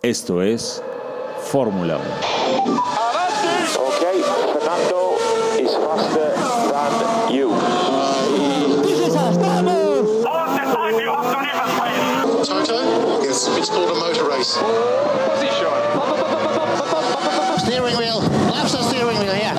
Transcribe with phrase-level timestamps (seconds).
[0.00, 0.80] Esto es
[1.42, 2.06] Fórmula 1.
[3.74, 5.16] Okay, Fernando
[5.58, 6.36] is faster
[6.70, 7.48] than you.
[12.44, 13.24] Toto?
[13.24, 13.48] Yes.
[13.58, 14.54] It's called a motor race.
[17.66, 18.20] Steering wheel.
[18.54, 19.57] Left the steering wheel, yeah.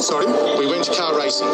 [0.00, 0.26] Sorry,
[0.58, 1.46] we went car racing.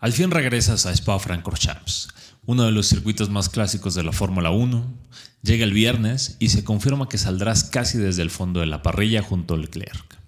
[0.00, 2.08] Al fin regresas a Spa-Francorchamps,
[2.46, 4.92] uno de los circuitos más clásicos de la Fórmula 1.
[5.42, 9.22] Llega el viernes y se confirma que saldrás casi desde el fondo de la parrilla
[9.22, 10.18] junto a Leclerc.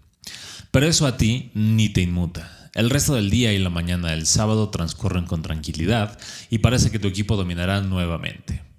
[0.70, 2.70] Pero eso a ti ni te inmuta.
[2.74, 6.17] El resto del día y la mañana del sábado transcurren con tranquilidad
[6.48, 8.72] y parece que tu equipo dominará nuevamente.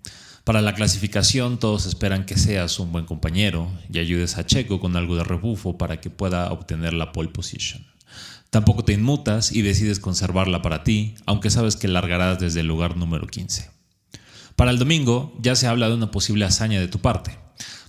[0.44, 4.98] Para la clasificación todos esperan que seas un buen compañero y ayudes a Checo con
[4.98, 7.86] algo de rebufo para que pueda obtener la pole position.
[8.50, 12.98] Tampoco te inmutas y decides conservarla para ti, aunque sabes que largarás desde el lugar
[12.98, 13.72] número 15.
[14.58, 17.40] Para el domingo ya se habla de una posible hazaña de tu parte.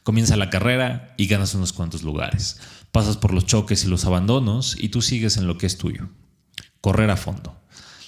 [0.04, 2.60] Comienza la carrera y ganas unos cuantos lugares.
[2.92, 6.08] Pasas por los choques y los abandonos y tú sigues en lo que es tuyo.
[6.80, 7.60] Correr a fondo.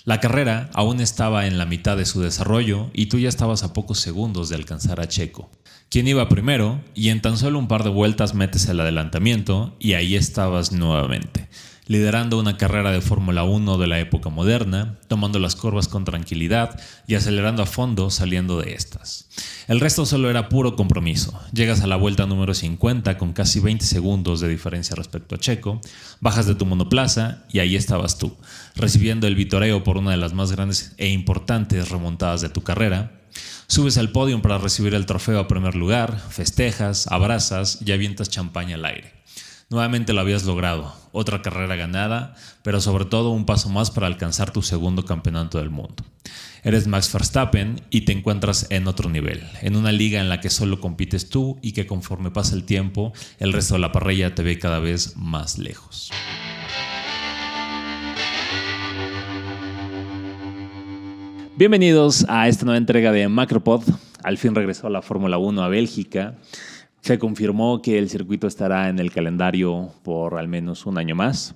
[0.06, 3.72] La carrera aún estaba en la mitad de su desarrollo y tú ya estabas a
[3.72, 5.50] pocos segundos de alcanzar a Checo,
[5.88, 9.94] quien iba primero y en tan solo un par de vueltas metes el adelantamiento y
[9.94, 11.48] ahí estabas nuevamente,
[11.86, 16.80] liderando una carrera de Fórmula 1 de la época moderna, tomando las curvas con tranquilidad
[17.06, 19.28] y acelerando a fondo saliendo de estas.
[19.68, 21.40] El resto solo era puro compromiso.
[21.52, 25.80] Llegas a la vuelta número 50 con casi 20 segundos de diferencia respecto a Checo,
[26.20, 28.36] bajas de tu monoplaza y ahí estabas tú,
[28.74, 33.12] recibiendo el vitoreo por una de las más grandes e importantes remontadas de tu carrera.
[33.68, 38.76] Subes al podio para recibir el trofeo a primer lugar, festejas, abrazas y avientas champaña
[38.76, 39.12] al aire.
[39.68, 44.52] Nuevamente lo habías logrado, otra carrera ganada, pero sobre todo un paso más para alcanzar
[44.52, 46.04] tu segundo campeonato del mundo.
[46.62, 50.50] Eres Max Verstappen y te encuentras en otro nivel, en una liga en la que
[50.50, 54.44] solo compites tú y que conforme pasa el tiempo, el resto de la parrilla te
[54.44, 56.12] ve cada vez más lejos.
[61.56, 63.82] Bienvenidos a esta nueva entrega de Macropod.
[64.22, 66.36] Al fin regresó la Fórmula 1 a Bélgica.
[67.06, 71.54] Se confirmó que el circuito estará en el calendario por al menos un año más.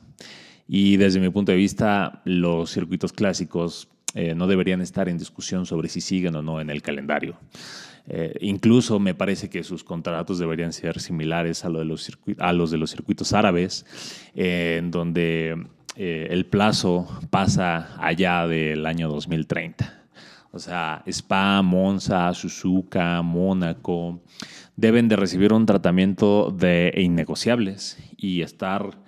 [0.69, 5.67] Y desde mi punto de vista, los circuitos clásicos eh, no deberían estar en discusión
[5.67, 7.35] sobre si siguen o no en el calendario.
[8.07, 12.53] Eh, incluso me parece que sus contratos deberían ser similares a, lo de los, a
[12.53, 13.85] los de los circuitos árabes,
[14.37, 20.00] eh, en donde el plazo pasa allá del año 2030.
[20.53, 24.21] O sea, Spa, Monza, Suzuka, Mónaco
[24.77, 28.99] deben de recibir un tratamiento de innegociables y estar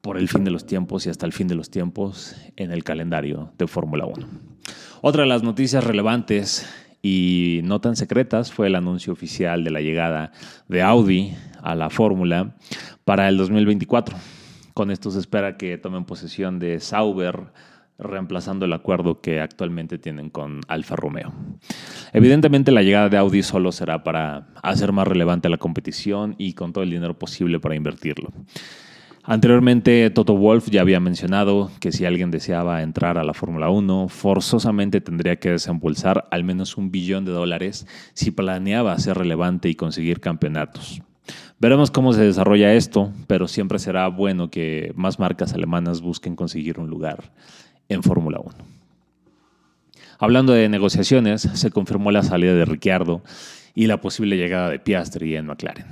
[0.00, 2.82] por el fin de los tiempos y hasta el fin de los tiempos en el
[2.84, 4.26] calendario de Fórmula 1.
[5.02, 6.66] Otra de las noticias relevantes
[7.02, 10.32] y no tan secretas fue el anuncio oficial de la llegada
[10.68, 12.56] de Audi a la Fórmula
[13.04, 14.16] para el 2024.
[14.74, 17.52] Con esto se espera que tomen posesión de Sauber,
[18.00, 21.32] reemplazando el acuerdo que actualmente tienen con Alfa Romeo.
[22.12, 26.72] Evidentemente la llegada de Audi solo será para hacer más relevante la competición y con
[26.72, 28.30] todo el dinero posible para invertirlo.
[29.22, 34.08] Anteriormente, Toto Wolf ya había mencionado que si alguien deseaba entrar a la Fórmula 1,
[34.08, 39.74] forzosamente tendría que desembolsar al menos un billón de dólares si planeaba ser relevante y
[39.74, 41.02] conseguir campeonatos.
[41.58, 46.80] Veremos cómo se desarrolla esto, pero siempre será bueno que más marcas alemanas busquen conseguir
[46.80, 47.30] un lugar
[47.90, 48.54] en Fórmula 1.
[50.18, 53.22] Hablando de negociaciones, se confirmó la salida de Ricciardo
[53.74, 55.86] y la posible llegada de Piastri en McLaren.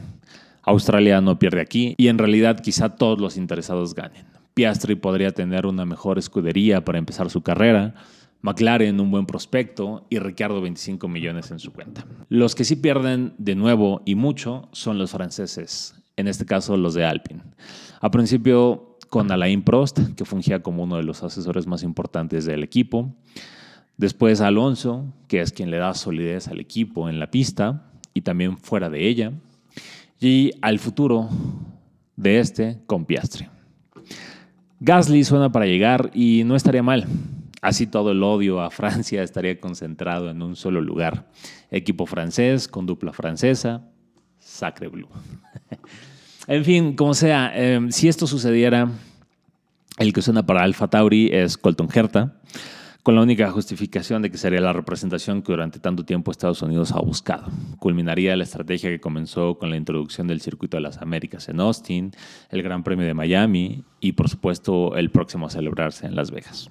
[0.63, 4.27] Australia no pierde aquí y en realidad quizá todos los interesados ganen.
[4.55, 7.95] Piastri podría tener una mejor escudería para empezar su carrera,
[8.43, 12.05] McLaren un buen prospecto y Ricciardo 25 millones en su cuenta.
[12.29, 16.95] Los que sí pierden de nuevo y mucho son los franceses, en este caso los
[16.95, 17.43] de Alpine.
[18.01, 22.63] A principio con Alain Prost, que fungía como uno de los asesores más importantes del
[22.63, 23.15] equipo.
[23.97, 28.59] Después Alonso, que es quien le da solidez al equipo en la pista y también
[28.59, 29.33] fuera de ella.
[30.21, 31.29] Y al futuro
[32.17, 33.49] de este con Piastri.
[34.81, 37.07] Gasly suena para llegar y no estaría mal.
[37.61, 41.29] Así todo el odio a Francia estaría concentrado en un solo lugar.
[41.71, 43.89] Equipo francés con dupla francesa,
[44.39, 45.09] Sacre Blue.
[46.49, 48.91] en fin, como sea, eh, si esto sucediera,
[49.99, 52.41] el que suena para Alfa Tauri es Colton Herta,
[53.03, 56.93] con la única justificación de que sería la representación que durante tanto tiempo Estados Unidos
[56.93, 57.49] ha buscado.
[57.79, 62.13] Culminaría la estrategia que comenzó con la introducción del Circuito de las Américas en Austin,
[62.51, 66.71] el Gran Premio de Miami y, por supuesto, el próximo a celebrarse en Las Vegas.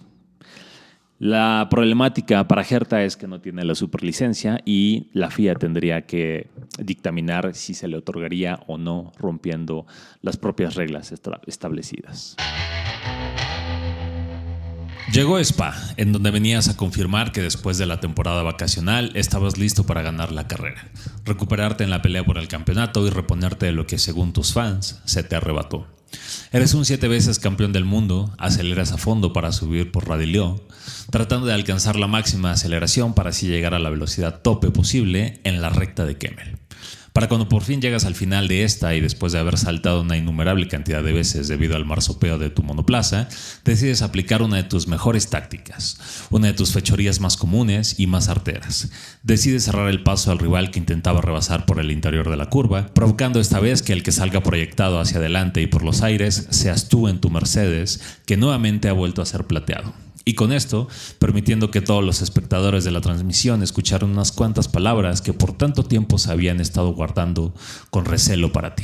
[1.19, 6.47] La problemática para Herta es que no tiene la superlicencia y la FIA tendría que
[6.79, 9.85] dictaminar si se le otorgaría o no, rompiendo
[10.21, 11.13] las propias reglas
[11.47, 12.35] establecidas.
[15.11, 19.85] Llegó Spa, en donde venías a confirmar que después de la temporada vacacional estabas listo
[19.85, 20.91] para ganar la carrera,
[21.23, 25.01] recuperarte en la pelea por el campeonato y reponerte de lo que según tus fans
[25.05, 25.96] se te arrebató.
[26.51, 30.65] Eres un siete veces campeón del mundo, aceleras a fondo para subir por Radillo,
[31.11, 35.61] tratando de alcanzar la máxima aceleración para así llegar a la velocidad tope posible en
[35.61, 36.57] la recta de Kemmel.
[37.17, 40.17] Para cuando por fin llegas al final de esta y después de haber saltado una
[40.17, 43.27] innumerable cantidad de veces debido al marsopeo de tu monoplaza,
[43.65, 45.97] decides aplicar una de tus mejores tácticas,
[46.29, 48.91] una de tus fechorías más comunes y más arteras.
[49.23, 52.93] Decides cerrar el paso al rival que intentaba rebasar por el interior de la curva,
[52.93, 56.87] provocando esta vez que el que salga proyectado hacia adelante y por los aires seas
[56.87, 60.89] tú en tu Mercedes, que nuevamente ha vuelto a ser plateado y con esto
[61.19, 65.83] permitiendo que todos los espectadores de la transmisión escucharan unas cuantas palabras que por tanto
[65.83, 67.53] tiempo se habían estado guardando
[67.91, 68.83] con recelo para ti.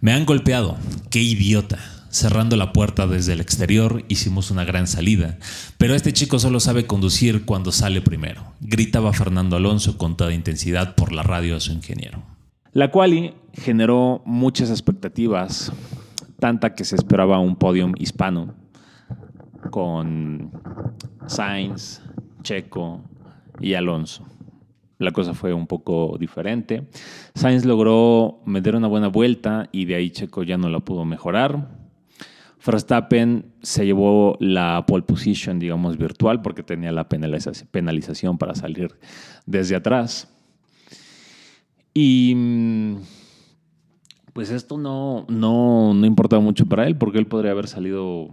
[0.00, 0.76] Me han golpeado,
[1.08, 1.78] qué idiota.
[2.10, 5.38] Cerrando la puerta desde el exterior hicimos una gran salida,
[5.78, 10.96] pero este chico solo sabe conducir cuando sale primero, gritaba Fernando Alonso con toda intensidad
[10.96, 12.24] por la radio a su ingeniero.
[12.72, 15.70] La quali generó muchas expectativas,
[16.40, 18.59] tanta que se esperaba un podium hispano,
[19.70, 20.50] con
[21.26, 22.02] Sainz,
[22.42, 23.02] Checo
[23.60, 24.24] y Alonso.
[24.98, 26.88] La cosa fue un poco diferente.
[27.34, 31.68] Sainz logró meter una buena vuelta y de ahí Checo ya no la pudo mejorar.
[32.64, 38.98] Verstappen se llevó la pole position, digamos, virtual porque tenía la penalización para salir
[39.46, 40.28] desde atrás.
[41.94, 42.96] Y mm,
[44.32, 48.28] pues esto no, no, no importaba mucho para él porque él podría haber salido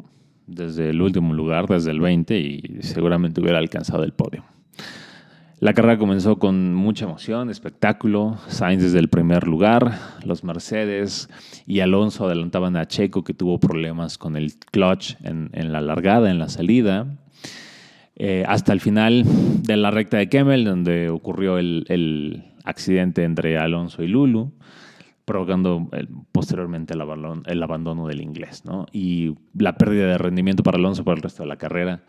[0.47, 4.43] desde el último lugar, desde el 20, y seguramente hubiera alcanzado el podio.
[5.59, 8.37] La carrera comenzó con mucha emoción, espectáculo.
[8.47, 11.29] Sainz desde el primer lugar, los Mercedes
[11.65, 16.37] y Alonso adelantaban a Checo que tuvo problemas con el clutch en, la largada, en
[16.37, 17.07] la salida.
[18.15, 19.23] Eh, hasta el final
[19.63, 24.53] de la recta de Kemmel, donde ocurrió el, el accidente entre Alonso y Lulu
[25.27, 28.85] provocando eh, posteriormente el, abandono, el abandono del inglés, ¿no?
[28.93, 32.01] Y la pérdida de rendimiento para Alonso por el resto de la carrera.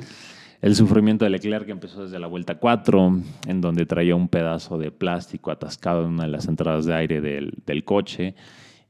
[0.63, 4.93] El sufrimiento de Leclerc empezó desde la vuelta 4, en donde traía un pedazo de
[4.93, 8.37] plástico atascado en una de las entradas de aire del coche.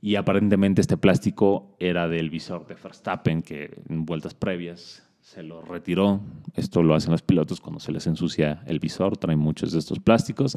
[0.02, 5.60] Y aparentemente este plástico era del visor de Verstappen, que en vueltas previas se lo
[5.60, 6.20] retiró.
[6.54, 9.98] Esto lo hacen los pilotos cuando se les ensucia el visor, traen muchos de estos
[9.98, 10.56] plásticos.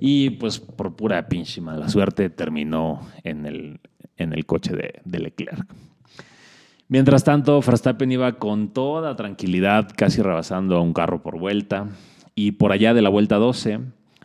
[0.00, 3.80] Y pues por pura pinche mala suerte terminó en el,
[4.16, 5.64] en el coche de, Leclerc.
[6.88, 11.86] Mientras tanto, Verstappen iba con toda tranquilidad, casi rebasando a un carro por vuelta.
[12.34, 13.78] Y por allá de la vuelta 12,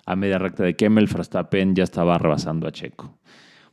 [0.07, 3.15] a media recta de Kemmel, Verstappen ya estaba rebasando a Checo.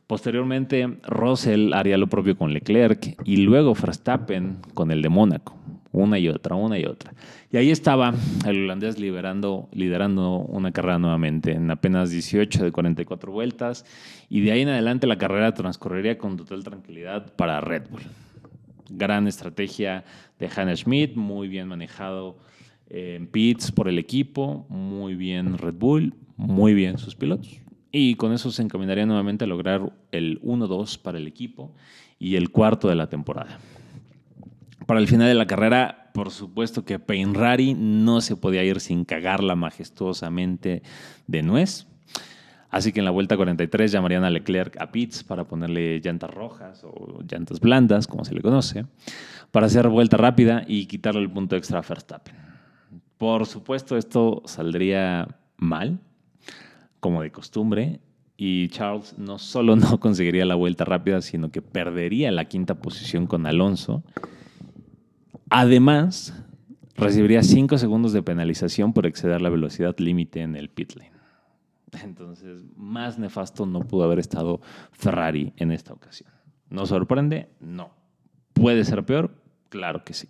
[0.05, 5.55] Posteriormente, Russell haría lo propio con Leclerc y luego Verstappen con el de Mónaco
[5.91, 7.13] una y otra, una y otra.
[7.51, 8.13] Y ahí estaba
[8.45, 13.85] el holandés liderando, una carrera nuevamente en apenas 18 de 44 vueltas
[14.29, 18.03] y de ahí en adelante la carrera transcurriría con total tranquilidad para Red Bull.
[18.89, 20.03] Gran estrategia
[20.39, 22.37] de Hannah Schmidt, muy bien manejado
[22.89, 27.59] en pits por el equipo, muy bien Red Bull, muy bien sus pilotos.
[27.93, 31.73] Y con eso se encaminaría nuevamente a lograr el 1-2 para el equipo
[32.19, 33.59] y el cuarto de la temporada
[34.91, 39.05] para el final de la carrera, por supuesto que Rari no se podía ir sin
[39.05, 40.83] cagarla majestuosamente
[41.27, 41.87] de nuez.
[42.69, 46.83] Así que en la vuelta 43 llamarían a Leclerc a pits para ponerle llantas rojas
[46.83, 48.85] o llantas blandas, como se le conoce,
[49.51, 52.35] para hacer vuelta rápida y quitarle el punto extra a Verstappen.
[53.17, 55.99] Por supuesto, esto saldría mal,
[56.99, 58.01] como de costumbre,
[58.35, 63.25] y Charles no solo no conseguiría la vuelta rápida, sino que perdería la quinta posición
[63.25, 64.03] con Alonso
[65.53, 66.33] Además,
[66.95, 71.11] recibiría 5 segundos de penalización por exceder la velocidad límite en el pit lane.
[72.03, 74.61] Entonces, más nefasto no pudo haber estado
[74.93, 76.31] Ferrari en esta ocasión.
[76.69, 77.49] ¿Nos sorprende?
[77.59, 77.91] No.
[78.53, 79.35] ¿Puede ser peor?
[79.67, 80.29] Claro que sí.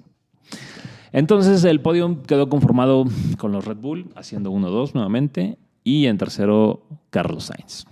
[1.11, 3.05] Entonces el podio quedó conformado
[3.37, 7.85] con los Red Bull, haciendo 1-2 nuevamente, y en tercero Carlos Sainz.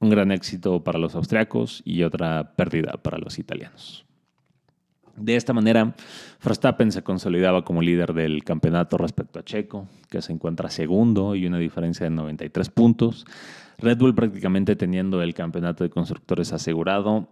[0.00, 4.04] Un gran éxito para los austriacos y otra pérdida para los italianos.
[5.16, 5.94] De esta manera,
[6.42, 11.46] Verstappen se consolidaba como líder del campeonato respecto a Checo, que se encuentra segundo y
[11.46, 13.26] una diferencia de 93 puntos.
[13.78, 17.28] Red Bull prácticamente teniendo el campeonato de constructores asegurado.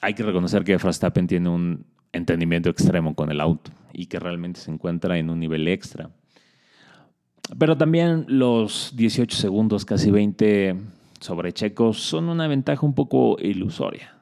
[0.00, 4.60] Hay que reconocer que Verstappen tiene un entendimiento extremo con el auto y que realmente
[4.60, 6.10] se encuentra en un nivel extra.
[7.58, 10.76] Pero también los 18 segundos, casi 20
[11.20, 14.13] sobre Checo, son una ventaja un poco ilusoria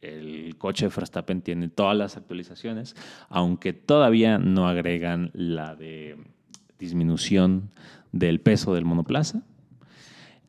[0.00, 2.94] el coche Verstappen tiene todas las actualizaciones,
[3.28, 6.16] aunque todavía no agregan la de
[6.78, 7.70] disminución
[8.12, 9.42] del peso del monoplaza.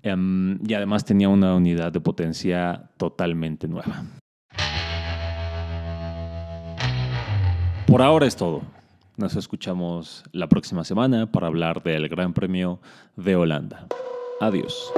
[0.03, 4.03] Em, y además tenía una unidad de potencia totalmente nueva.
[7.87, 8.61] Por ahora es todo.
[9.15, 12.79] Nos escuchamos la próxima semana para hablar del Gran Premio
[13.15, 13.87] de Holanda.
[14.39, 14.93] Adiós.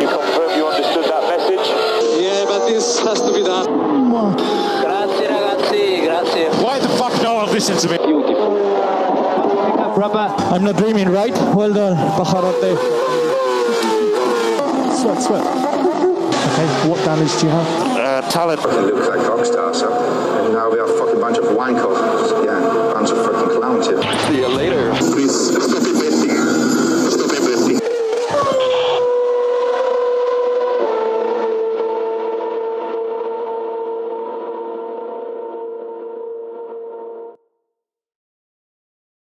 [0.00, 1.66] You confirm you understood that message?
[2.20, 3.66] Yeah, but this has to be done.
[4.80, 6.46] Grazie ragazzi, grazie.
[6.64, 7.98] Why the fuck no one listen to me?
[10.02, 11.32] I'm not dreaming, right?
[11.54, 12.76] Well done, Pajarote.
[14.96, 15.46] Sweat, sweat.
[15.46, 17.66] Okay, what damage do you have?
[17.96, 18.60] Uh, talent.
[18.60, 19.92] fucking looks like rock stars, so
[20.44, 22.44] and now we are a fucking bunch of wankers.
[22.44, 22.58] Yeah,
[22.92, 24.02] bunch of fucking clowns here.
[24.26, 24.92] See you later.
[25.12, 25.89] Please